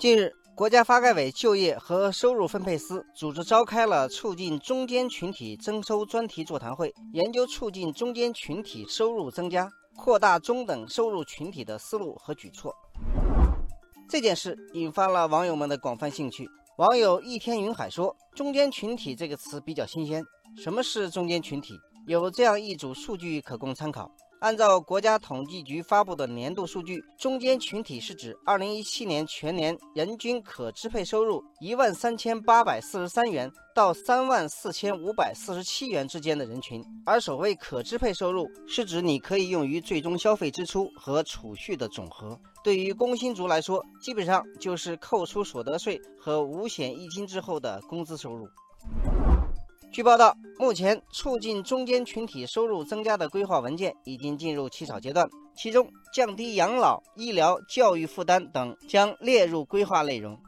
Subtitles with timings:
[0.00, 12.74] 近日，国家发改委就业和收入分配司组织召开了促进中间群体增收专题座谈会，研究促进中间群体收入增加、扩大中等收入群体的思路和举措。
[14.08, 16.48] 这件事引发了网友们的广泛兴趣。
[16.78, 20.24] 网友一天云海说：“中间群体这个词比较新鲜，
[20.56, 21.78] 什么是中间群体？
[22.06, 24.10] 有这样一组数据可供参考。”
[24.40, 36.82] 按照国家统计局发布的年度数据，中间群体是指2017年全年人均可支配收入1万3843元到3万4547元之间的人群。
[37.04, 42.40] 而所谓可支配收入，是指你可以用于最终消费支出和储蓄的总和。
[42.64, 48.48] 对于工薪族来说，基本上就是扣除所得税和五险一金之后的工资收入。
[49.92, 60.38] 据报道，目前促进中间群体收入增加的规划文件已经进入起草阶段，其中降低养老、医疗、教育负担等将列入规划内容。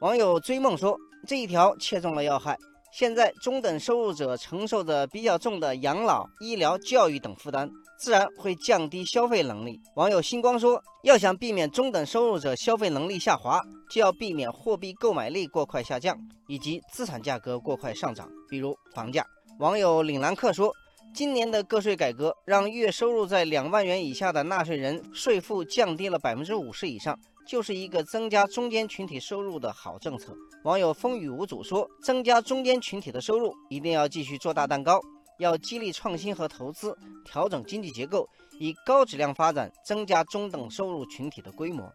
[0.00, 2.58] 网友追梦说：“这一条切中了要害。”
[2.92, 9.80] 现在中等收入者承受着比较重的养老、医疗、教育等负担，自然会降低消费能力。
[9.94, 16.16] 网友星光说：“要想避免中等收入者消费能力下滑，就要避免货币购买力过快下降
[16.48, 19.24] 以及资产价格过快上涨，比如房价。”
[19.60, 20.72] 网友岭南客说
[21.14, 30.34] ：“今年的个税改革让月收入在两万元以下的纳税人税负降低了百分之五十以上。”就是一个增加中间群体收入的好政策。
[30.64, 35.00] 网友风雨无阻说：“增加中间群体的收入，一定要继续做大蛋糕，
[35.38, 41.90] 要激励创新和投资，调整经济结构，以高质量发展，增加中等收入群体的规模。”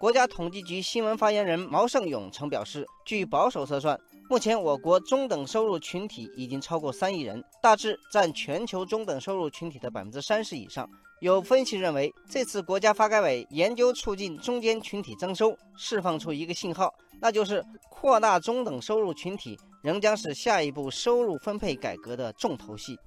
[0.00, 10.88] 国家统计局新闻发言人毛盛勇曾表示：“据保守测算，目前我国中等收入群体已经超过三亿人，大致占全球中等收入群体的百分之三十以上。”
[11.20, 22.98] 有分析认为，这次国家发改委研究促进中间群体增收，释放出一个信号，那就是扩大中等收入群体仍将是下一步收入分配改革的重头戏。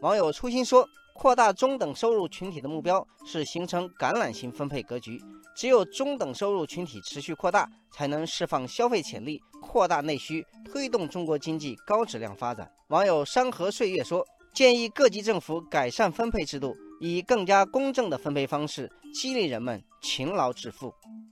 [0.00, 5.22] 网友初心说，扩大中等收入群体的目标是形成橄榄型分配格局，
[5.56, 12.70] 只有中等收入群体持续扩大，才能释放消费潜力，扩大内需，推动中国经济高质量发展。
[12.88, 16.74] 网友山河岁月说，建议各级政府改善分配制度。
[17.00, 20.94] 以更加公正的分配方式激励人们勤劳致富。